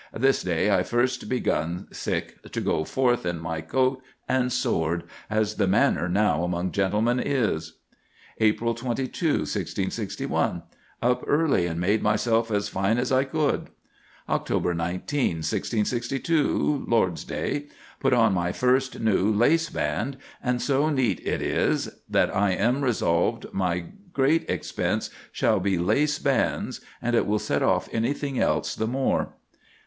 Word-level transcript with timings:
This 0.17 0.41
day 0.41 0.71
I 0.71 0.81
first 0.81 1.29
begun 1.29 1.87
to 1.93 2.59
go 2.63 2.83
forth 2.83 3.23
in 3.23 3.39
my 3.39 3.61
coat 3.61 4.01
and 4.27 4.51
sword, 4.51 5.03
as 5.29 5.57
the 5.57 5.67
manner 5.67 6.09
now 6.09 6.43
among 6.43 6.71
gentlemen 6.71 7.19
is." 7.19 7.73
"April 8.39 8.73
22, 8.73 9.25
1661. 9.45 10.63
Up 11.03 11.23
early, 11.27 11.67
and 11.67 11.79
made 11.79 12.01
myself 12.01 12.49
as 12.49 12.67
fine 12.67 12.97
as 12.97 13.11
I 13.11 13.25
could." 13.25 13.67
"Oct 14.27 14.49
19, 14.75 15.23
1662, 15.43 16.83
(Lord's 16.87 17.23
Day). 17.23 17.67
Put 17.99 18.13
on 18.13 18.33
my 18.33 18.51
first 18.51 18.99
new 18.99 19.31
lace 19.31 19.69
band; 19.69 20.17
and 20.41 20.59
so 20.59 20.89
neat 20.89 21.19
it 21.27 21.43
is, 21.43 21.89
that 22.09 22.35
I 22.35 22.53
am 22.53 22.81
resolved 22.81 23.53
my 23.53 23.85
great 24.13 24.49
expense 24.49 25.11
shall 25.31 25.59
be 25.59 25.77
lace 25.77 26.17
bands, 26.17 26.81
and 27.03 27.15
it 27.15 27.27
will 27.27 27.37
set 27.37 27.61
off 27.61 27.87
anything 27.93 28.39
else 28.39 28.73
the 28.73 28.87
more." 28.87 29.33